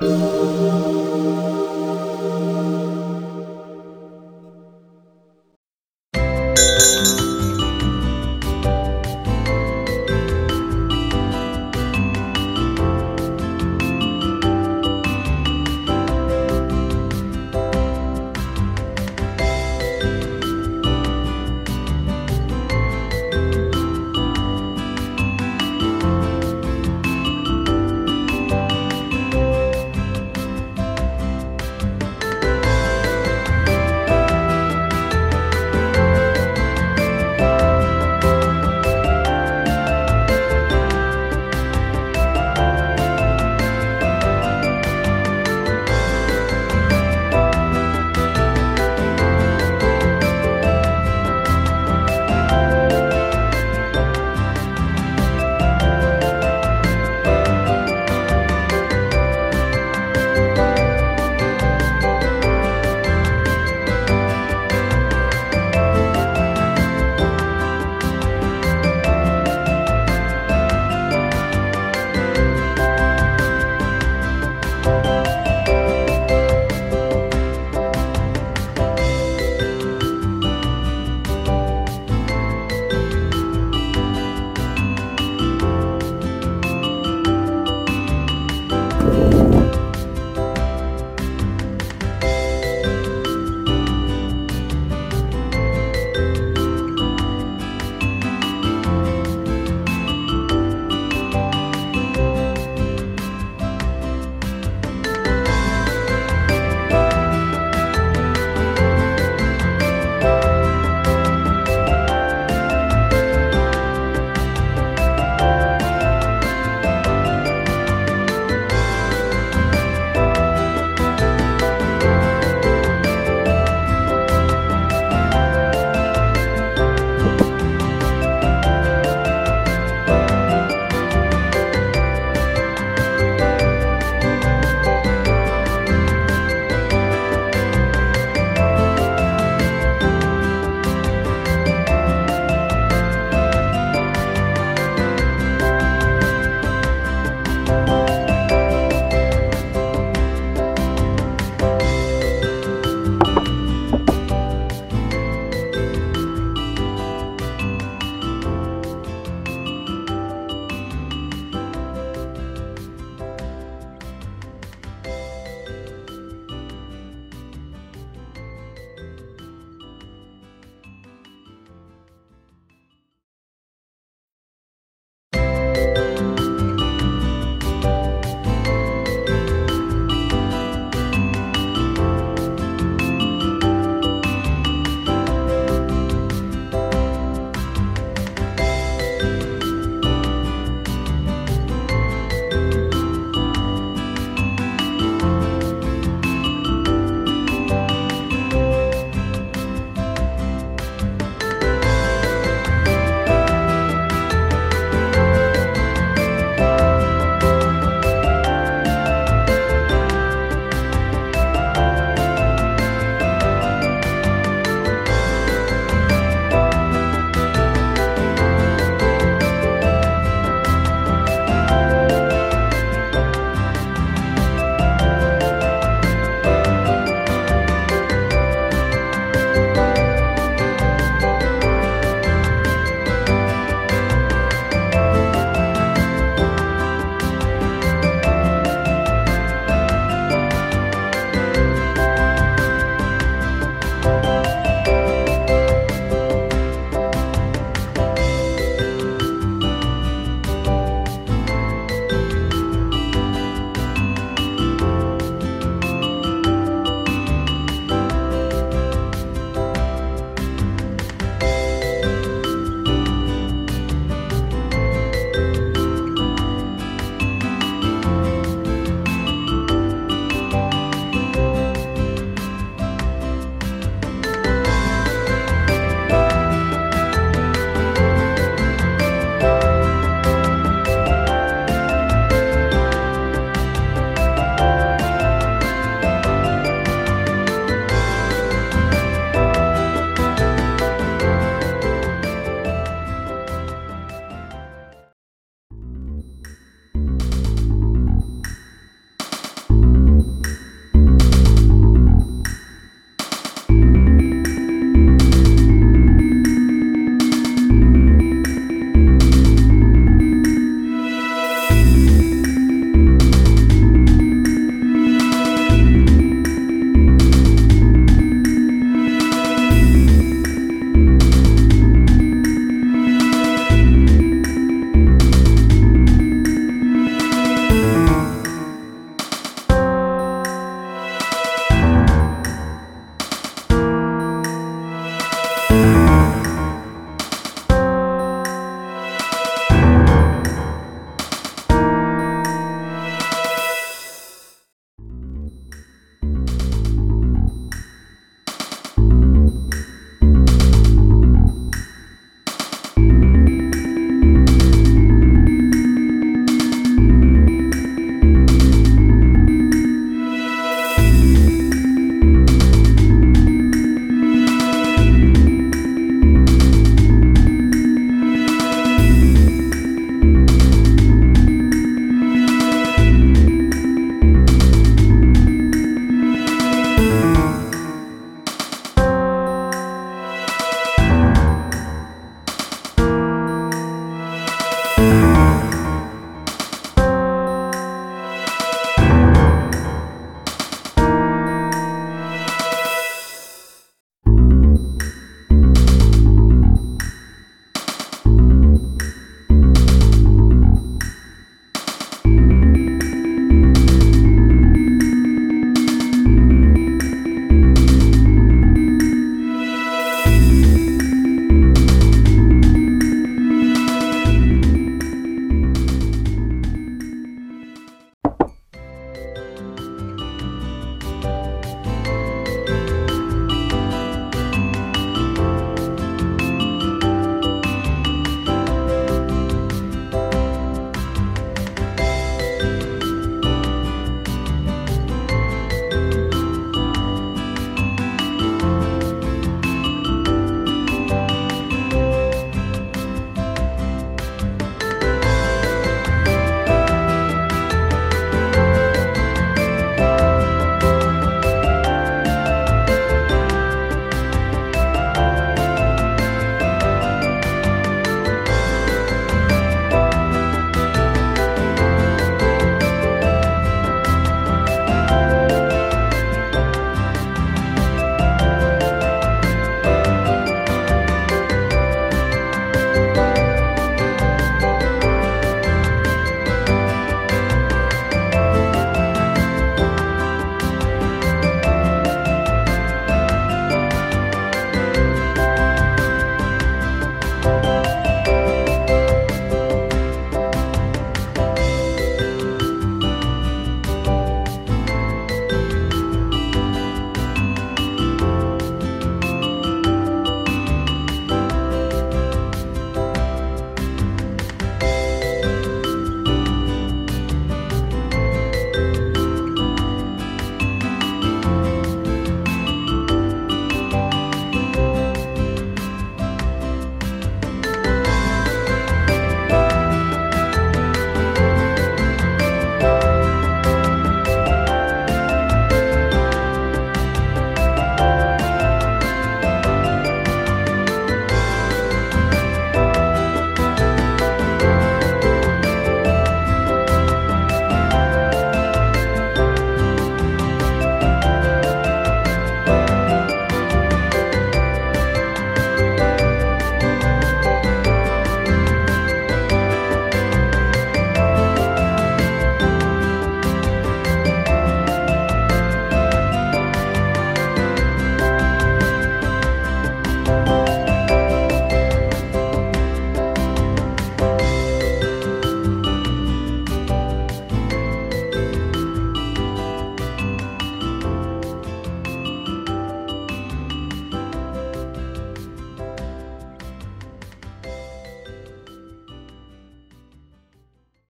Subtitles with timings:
[0.00, 1.03] 了。